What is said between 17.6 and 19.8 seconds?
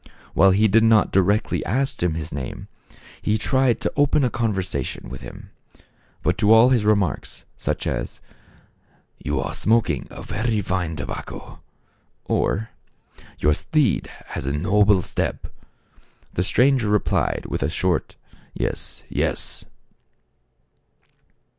a short" Yes, yes."